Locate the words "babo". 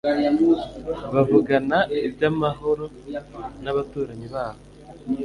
4.33-4.61